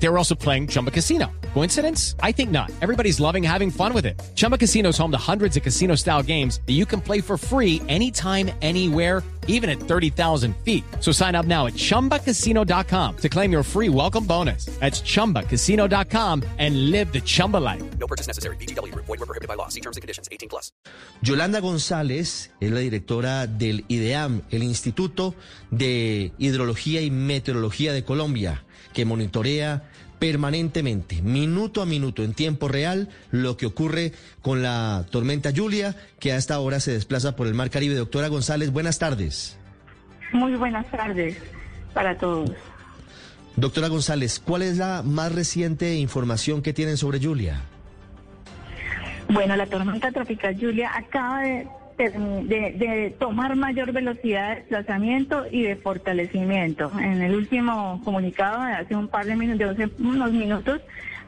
[0.00, 1.32] They were also playing Chumba Casino.
[1.54, 2.14] Coincidence?
[2.22, 2.70] I think not.
[2.80, 4.20] Everybody's loving having fun with it.
[4.36, 7.36] Chumba Casino is home to hundreds of casino style games that you can play for
[7.36, 10.84] free anytime, anywhere, even at 30,000 feet.
[11.00, 14.66] So sign up now at chumbacasino.com to claim your free welcome bonus.
[14.78, 17.82] That's chumbacasino.com and live the Chumba life.
[17.98, 18.56] No purchase necessary.
[18.56, 18.94] BGW.
[18.94, 19.68] Void were prohibited by law.
[19.68, 20.28] See terms and conditions.
[20.30, 20.70] 18 plus.
[21.22, 25.34] Yolanda González es la directora del IDEAM, el Instituto
[25.70, 29.87] de Hidrología y Meteorología de Colombia, que monitorea
[30.18, 36.32] permanentemente, minuto a minuto, en tiempo real, lo que ocurre con la tormenta Julia, que
[36.32, 37.94] a esta hora se desplaza por el Mar Caribe.
[37.94, 39.58] Doctora González, buenas tardes.
[40.32, 41.36] Muy buenas tardes
[41.94, 42.50] para todos.
[43.56, 47.60] Doctora González, ¿cuál es la más reciente información que tienen sobre Julia?
[49.30, 55.62] Bueno, la tormenta tropical Julia acaba de, de- de tomar mayor velocidad de desplazamiento y
[55.62, 56.90] de fortalecimiento.
[56.98, 60.80] En el último comunicado de hace un par de minutos, de unos minutos,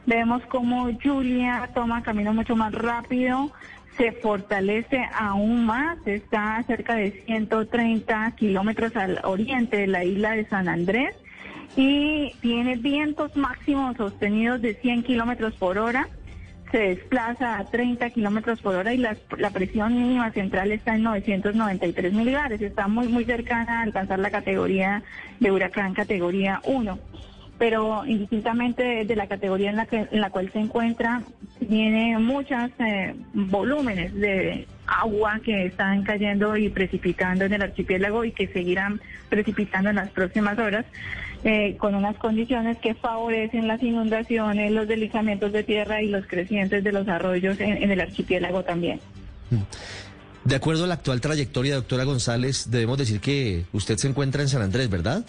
[0.05, 3.51] vemos cómo Julia toma camino mucho más rápido,
[3.97, 10.45] se fortalece aún más, está cerca de 130 kilómetros al oriente de la isla de
[10.45, 11.13] San Andrés
[11.75, 16.07] y tiene vientos máximos sostenidos de 100 kilómetros por hora
[16.71, 21.03] se desplaza a 30 kilómetros por hora y la, la presión mínima central está en
[21.03, 22.61] 993 milibares.
[22.61, 25.03] Está muy, muy cercana a alcanzar la categoría
[25.39, 26.97] de huracán categoría 1.
[27.57, 31.21] Pero indistintamente de, la categoría en la, que, en la cual se encuentra,
[31.59, 32.71] tiene muchos
[33.33, 38.99] volúmenes de agua que están cayendo y precipitando en el archipiélago y que seguirán
[39.29, 40.85] precipitando en las próximas horas
[41.43, 46.83] eh, con unas condiciones que favorecen las inundaciones, los deslizamientos de tierra y los crecientes
[46.83, 48.99] de los arroyos en, en el archipiélago también.
[50.43, 54.49] De acuerdo a la actual trayectoria, doctora González, debemos decir que usted se encuentra en
[54.49, 55.23] San Andrés, ¿verdad?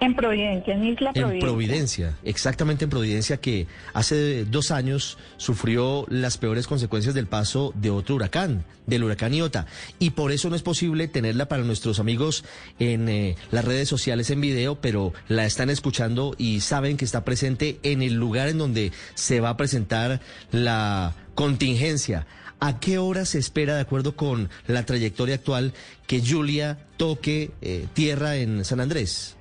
[0.00, 1.34] En Providencia, en Isla Providencia.
[1.34, 7.72] En Providencia, exactamente en Providencia, que hace dos años sufrió las peores consecuencias del paso
[7.74, 9.66] de otro huracán, del huracán Iota.
[9.98, 12.44] Y por eso no es posible tenerla para nuestros amigos
[12.78, 17.24] en eh, las redes sociales en video, pero la están escuchando y saben que está
[17.24, 20.20] presente en el lugar en donde se va a presentar
[20.52, 22.26] la contingencia.
[22.60, 25.74] ¿A qué hora se espera, de acuerdo con la trayectoria actual,
[26.06, 29.37] que Julia toque eh, tierra en San Andrés?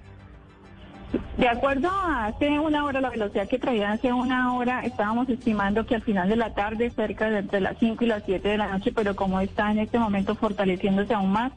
[1.38, 5.86] De acuerdo a hace una hora, la velocidad que traía hace una hora, estábamos estimando
[5.86, 8.58] que al final de la tarde, cerca de entre las 5 y las 7 de
[8.58, 11.52] la noche, pero como está en este momento fortaleciéndose aún más,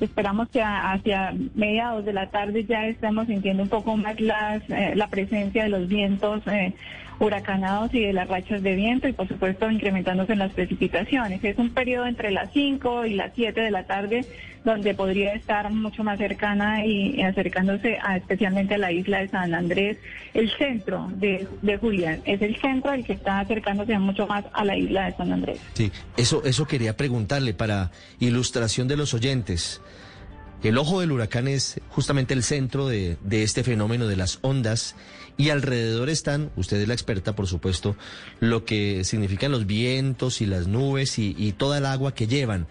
[0.00, 5.08] esperamos que hacia mediados de la tarde ya estemos sintiendo un poco más eh, la
[5.08, 6.74] presencia de los vientos eh,
[7.18, 11.42] huracanados y de las rachas de viento y por supuesto incrementándose en las precipitaciones.
[11.44, 14.26] Es un periodo entre las 5 y las 7 de la tarde
[14.64, 19.54] donde podría estar mucho más cercana y, acercándose a, especialmente a la isla de San
[19.54, 19.98] Andrés,
[20.34, 22.22] el centro de, de Julián.
[22.24, 25.60] Es el centro el que está acercándose mucho más a la isla de San Andrés.
[25.74, 27.90] Sí, eso, eso quería preguntarle para
[28.20, 29.80] ilustración de los oyentes.
[30.62, 34.94] El ojo del huracán es justamente el centro de, de este fenómeno de las ondas
[35.36, 37.96] y alrededor están, usted es la experta por supuesto,
[38.40, 42.66] lo que significan los vientos y las nubes y, toda el agua que llevan.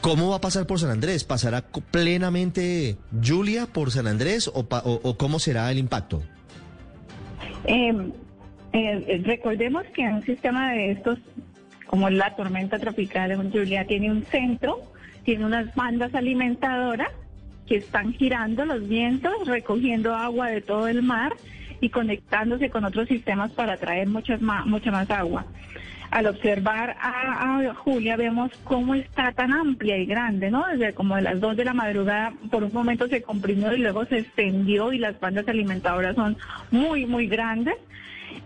[0.00, 1.24] ¿Cómo va a pasar por San Andrés?
[1.24, 6.22] ¿Pasará plenamente Julia por San Andrés o, pa- o- cómo será el impacto?
[7.64, 7.92] Eh,
[8.72, 11.18] eh, recordemos que un sistema de estos,
[11.86, 14.80] como la tormenta tropical Julia, tiene un centro,
[15.24, 17.08] tiene unas bandas alimentadoras
[17.66, 21.34] que están girando los vientos, recogiendo agua de todo el mar
[21.84, 25.44] y conectándose con otros sistemas para traer muchas más, mucha más agua.
[26.10, 30.64] Al observar a, Julia vemos cómo está tan amplia y grande, ¿no?
[30.66, 34.06] Desde como de las 2 de la madrugada por un momento se comprimió y luego
[34.06, 36.38] se extendió y las bandas alimentadoras son
[36.70, 37.74] muy, muy grandes.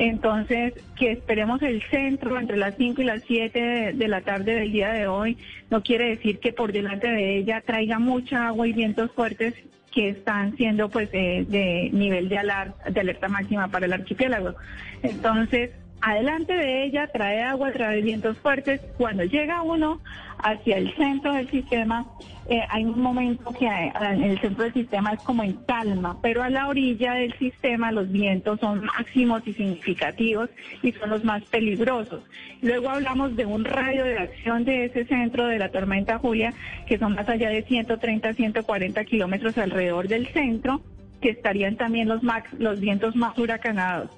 [0.01, 4.57] Entonces, que esperemos el centro entre las 5 y las 7 de, de la tarde
[4.57, 5.39] del día de hoy,
[5.71, 9.55] no quiere decir que por delante de ella traiga mucha agua y vientos fuertes
[9.93, 14.55] que están siendo pues eh, de nivel de alerta, de alerta máxima para el archipiélago.
[15.03, 15.71] Entonces,
[16.01, 18.81] adelante de ella trae agua, trae vientos fuertes.
[18.97, 20.01] Cuando llega uno
[20.39, 22.07] hacia el centro del sistema,
[22.49, 26.17] eh, hay un momento que eh, en el centro del sistema es como en calma,
[26.23, 30.49] pero a la orilla del sistema los vientos son máximos y significativos
[30.83, 32.23] y son los más peligrosos.
[32.63, 36.55] Luego hablamos de un radio de acción de ese centro de la tormenta Julia,
[36.87, 40.81] que son más allá de 130, 140 kilómetros alrededor del centro
[41.21, 44.11] que estarían también los, max, los vientos más huracanados.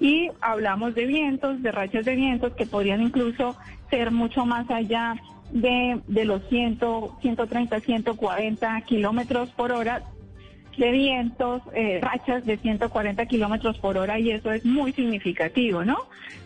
[0.00, 3.56] Y hablamos de vientos, de rachas de vientos que podrían incluso
[3.90, 5.16] ser mucho más allá
[5.50, 6.78] de, de los 100,
[7.20, 10.02] 130, 140 kilómetros por hora
[10.76, 15.96] de vientos, eh, rachas de 140 kilómetros por hora y eso es muy significativo, ¿no?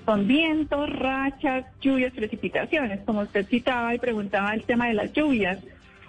[0.07, 3.01] Son vientos, rachas, lluvias, precipitaciones.
[3.05, 5.59] Como usted citaba y preguntaba el tema de las lluvias,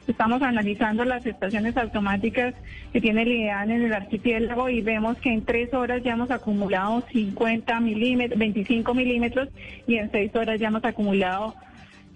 [0.08, 2.54] estamos analizando las estaciones automáticas
[2.92, 6.32] que tiene el IDEAN en el archipiélago y vemos que en tres horas ya hemos
[6.32, 9.50] acumulado 50 milímetros, 25 milímetros
[9.88, 11.56] y en seis horas ya hemos acumulado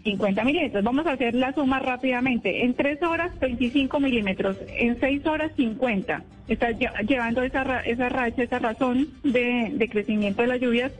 [0.05, 0.83] 50 milímetros.
[0.83, 2.63] Vamos a hacer la suma rápidamente.
[2.63, 4.55] En 3 horas, 25 milímetros.
[4.77, 6.23] En 6 horas, 50.
[6.47, 10.91] Está llevando esa, esa racha, esa razón de, de crecimiento de las lluvias.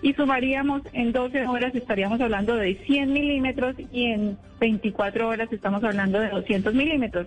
[0.00, 5.82] Y sumaríamos en 12 horas, estaríamos hablando de 100 milímetros y en 24 horas estamos
[5.84, 7.26] hablando de 200 milímetros.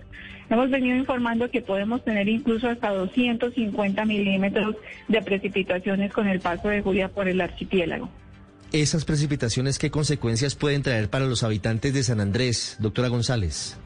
[0.50, 4.76] Hemos venido informando que podemos tener incluso hasta 250 milímetros
[5.08, 8.08] de precipitaciones con el paso de Julia por el archipiélago.
[8.72, 13.76] Esas precipitaciones, ¿qué consecuencias pueden traer para los habitantes de San Andrés, doctora González?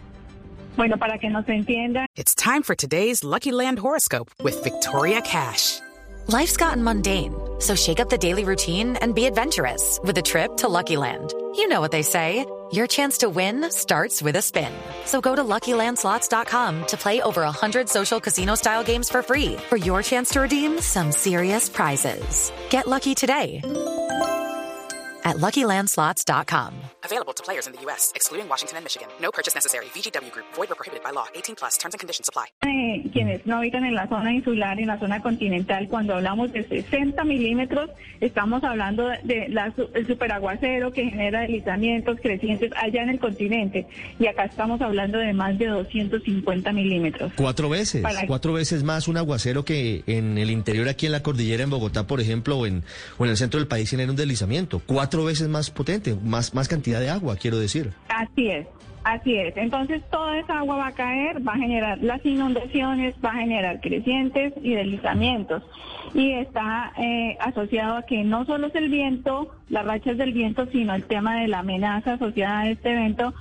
[0.76, 5.80] Bueno, para que nos entienda, It's time for today's Lucky Land horoscope with Victoria Cash.
[6.28, 10.56] Life's gotten mundane, so shake up the daily routine and be adventurous with a trip
[10.58, 11.32] to Lucky Land.
[11.56, 12.46] You know what they say.
[12.72, 14.72] Your chance to win starts with a spin.
[15.04, 20.00] So go to LuckyLandSlots.com to play over 100 social casino-style games for free for your
[20.02, 22.50] chance to redeem some serious prizes.
[22.70, 23.60] Get lucky today
[25.24, 26.74] at LuckyLandSlots.com.
[27.04, 29.08] Available to players in the U.S., excluding Washington and Michigan.
[29.20, 29.86] No purchase necessary.
[29.94, 31.26] VGW Group, void or prohibited by law.
[31.34, 32.46] 18 plus terms and conditions apply.
[32.62, 36.62] eh, quienes no habitan en la zona insular, en la zona continental, cuando hablamos de
[36.68, 37.90] 60 milímetros,
[38.20, 43.86] estamos hablando de la, su- el superaguacero que genera deslizamientos crecientes allá en el continente.
[44.18, 47.32] Y acá estamos hablando de más de 250 milímetros.
[47.36, 51.22] Cuatro veces, Para- cuatro veces más un aguacero que en el interior, aquí en la
[51.22, 52.84] cordillera, en Bogotá, por ejemplo, o en,
[53.18, 54.80] o en el centro del país genera un deslizamiento.
[54.86, 57.92] Cuatro veces más potente, más, más cantidad de agua, quiero decir.
[58.08, 58.66] Así es,
[59.04, 59.56] así es.
[59.56, 63.80] Entonces toda esa agua va a caer, va a generar las inundaciones, va a generar
[63.80, 65.62] crecientes y deslizamientos.
[66.14, 70.66] Y está eh, asociado a que no solo es el viento, las rachas del viento,
[70.66, 73.32] sino el tema de la amenaza asociada a este evento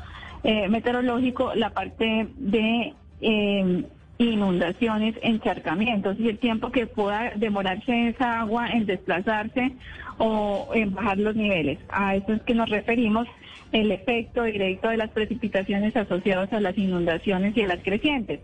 [0.44, 3.86] eh, meteorológico, la parte de eh,
[4.30, 9.74] inundaciones, encharcamientos y el tiempo que pueda demorarse esa agua en desplazarse
[10.18, 11.80] o en bajar los niveles.
[11.90, 13.28] A eso es que nos referimos
[13.72, 18.40] el efecto directo de las precipitaciones asociadas a las inundaciones y a las crecientes.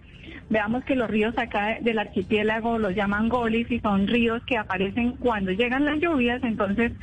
[0.50, 5.12] Veamos que los ríos acá del archipiélago los llaman golis y son ríos que aparecen
[5.18, 6.94] cuando llegan las lluvias, entonces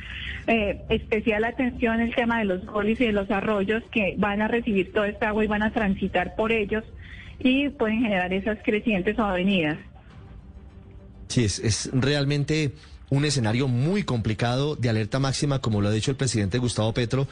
[0.47, 4.47] eh, especial atención el tema de los golis y de los arroyos que van a
[4.47, 6.83] recibir toda esta agua y van a transitar por ellos
[7.39, 9.77] y pueden generar esas crecientes avenidas.
[11.27, 12.73] Sí, es, es realmente
[13.09, 17.27] un escenario muy complicado de alerta máxima, como lo ha dicho el presidente Gustavo Petro.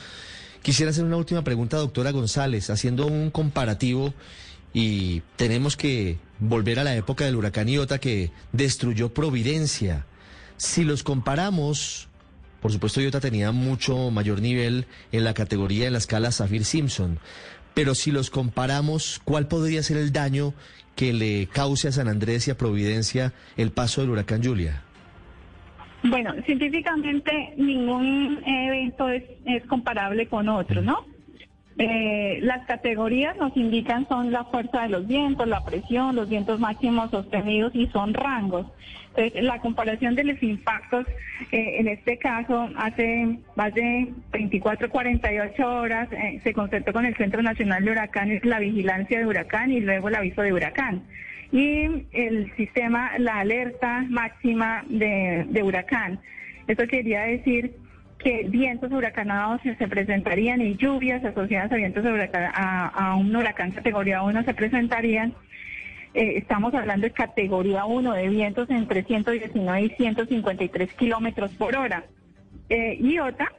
[0.62, 4.14] Quisiera hacer una última pregunta, doctora González, haciendo un comparativo
[4.74, 10.06] y tenemos que volver a la época del huracán Iota que destruyó Providencia.
[10.58, 12.08] Si los comparamos,
[12.62, 17.20] por supuesto Iota tenía mucho mayor nivel en la categoría en la escala Zafir-Simpson,
[17.74, 20.54] pero si los comparamos, ¿cuál podría ser el daño
[20.96, 24.84] que le cause a San Andrés y a Providencia el paso del huracán Julia?
[26.04, 31.12] Bueno, científicamente ningún evento es, es comparable con otro, ¿no?
[31.78, 36.59] Eh, las categorías nos indican son la fuerza de los vientos, la presión, los vientos
[36.59, 38.68] máximos sostenidos y son rangos.
[39.16, 41.06] Entonces, la comparación de los impactos,
[41.52, 47.16] eh, en este caso, hace más de 24, 48 horas eh, se concertó con el
[47.16, 51.04] Centro Nacional de Huracanes la vigilancia de huracán y luego el aviso de huracán
[51.52, 56.19] y el sistema, la alerta máxima de, de huracán.
[56.68, 57.76] Esto quería decir
[58.23, 63.71] que vientos huracanados se, se presentarían y lluvias asociadas a vientos a, a un huracán
[63.71, 65.33] categoría 1 se presentarían.
[66.13, 72.06] Eh, estamos hablando de categoría 1 de vientos entre 119 y 153 kilómetros por hora.
[72.69, 73.51] Eh, Iota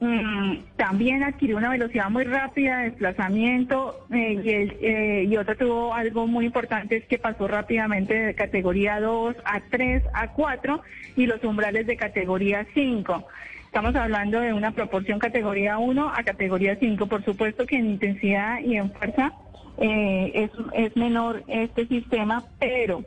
[0.00, 5.92] mm, también adquirió una velocidad muy rápida de desplazamiento eh, y, el, eh, Iota tuvo
[5.92, 10.82] algo muy importante, es que pasó rápidamente de categoría 2 a 3 a 4
[11.16, 13.26] y los umbrales de categoría 5.
[13.68, 17.06] Estamos hablando de una proporción categoría 1 a categoría 5.
[17.06, 19.34] Por supuesto que en intensidad y en fuerza
[19.76, 23.04] eh, es, es menor este sistema, pero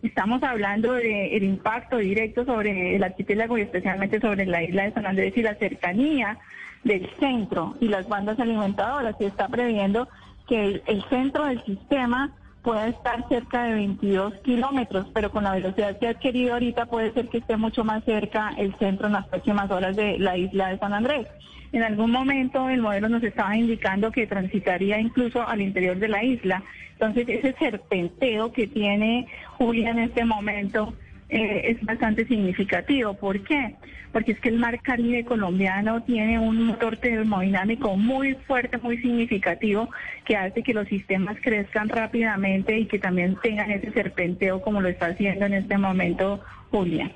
[0.00, 5.06] estamos hablando del impacto directo sobre el archipiélago y especialmente sobre la isla de San
[5.06, 6.38] Andrés y la cercanía
[6.84, 9.16] del centro y las bandas alimentadoras.
[9.18, 10.08] Se está previendo
[10.46, 12.32] que el centro del sistema
[12.64, 17.12] pueda estar cerca de 22 kilómetros, pero con la velocidad que ha adquirido ahorita puede
[17.12, 20.70] ser que esté mucho más cerca el centro en las próximas horas de la isla
[20.70, 21.28] de San Andrés.
[21.72, 26.24] En algún momento el modelo nos estaba indicando que transitaría incluso al interior de la
[26.24, 26.62] isla.
[26.92, 29.26] Entonces ese serpenteo que tiene
[29.58, 30.94] Julia en este momento
[31.28, 33.14] eh, es bastante significativo.
[33.14, 33.76] ¿Por qué?
[34.12, 39.88] Porque es que el mar Caribe colombiano tiene un motor termodinámico muy fuerte, muy significativo,
[40.24, 44.88] que hace que los sistemas crezcan rápidamente y que también tengan ese serpenteo como lo
[44.88, 46.40] está haciendo en este momento
[46.70, 47.10] Julia.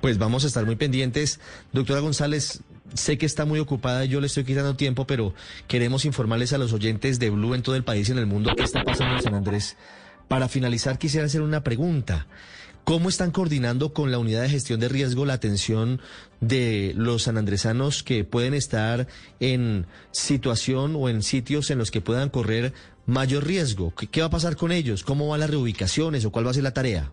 [0.00, 1.40] Pues vamos a estar muy pendientes.
[1.72, 2.62] Doctora González,
[2.94, 5.34] sé que está muy ocupada y yo le estoy quitando tiempo, pero
[5.66, 8.52] queremos informarles a los oyentes de Blue en todo el país y en el mundo
[8.56, 9.76] qué está pasando en San Andrés.
[10.28, 12.26] Para finalizar, quisiera hacer una pregunta.
[12.86, 16.00] ¿Cómo están coordinando con la unidad de gestión de riesgo la atención
[16.40, 19.08] de los sanandresanos que pueden estar
[19.40, 22.74] en situación o en sitios en los que puedan correr
[23.04, 23.92] mayor riesgo?
[23.92, 25.02] ¿Qué, va a pasar con ellos?
[25.02, 27.12] ¿Cómo van las reubicaciones o cuál va a ser la tarea?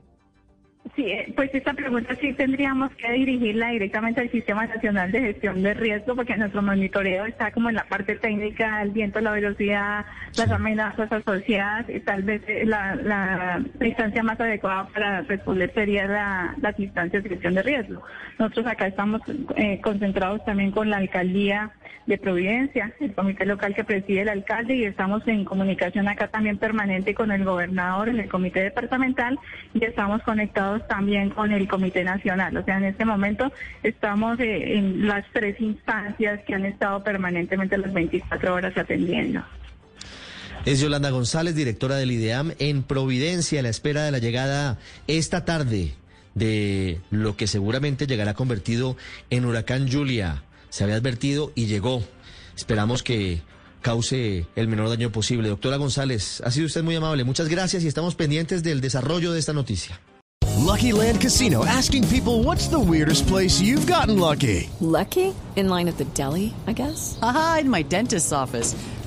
[0.95, 5.63] Sí, eh, pues esta pregunta sí tendríamos que dirigirla directamente al Sistema Nacional de Gestión
[5.63, 10.05] de Riesgo, porque nuestro monitoreo está como en la parte técnica, el viento, la velocidad,
[10.37, 16.05] las amenazas asociadas, y tal vez eh, la, la distancia más adecuada para responder sería
[16.05, 18.03] la, las de gestión de riesgo.
[18.37, 19.21] Nosotros acá estamos
[19.55, 21.71] eh, concentrados también con la alcaldía
[22.05, 26.57] de Providencia, el comité local que preside el alcalde, y estamos en comunicación acá también
[26.57, 29.39] permanente con el gobernador en el comité departamental
[29.73, 32.55] y estamos conectados también con el Comité Nacional.
[32.57, 33.51] O sea, en este momento
[33.83, 39.43] estamos eh, en las tres instancias que han estado permanentemente las 24 horas atendiendo.
[40.65, 45.43] Es Yolanda González, directora del IDEAM en Providencia, a la espera de la llegada esta
[45.43, 45.93] tarde
[46.35, 48.95] de lo que seguramente llegará convertido
[49.29, 50.43] en huracán Julia.
[50.73, 52.01] Se había advertido y llegó.
[52.57, 53.43] Esperamos que
[53.81, 55.47] cause el menor daño posible.
[55.49, 57.23] Doctora González, ha sido usted muy amable.
[57.23, 60.01] Muchas gracias y estamos pendientes del desarrollo de esta noticia.
[60.57, 64.67] Lucky Land Casino asking people what's the weirdest place you've gotten lucky?
[64.81, 65.35] Lucky?
[65.55, 67.19] In line at the deli, I guess?
[67.21, 68.75] Aha, in my dentist's office.